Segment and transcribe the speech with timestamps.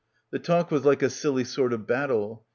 [0.31, 2.47] The talk was like a silly sort of battle.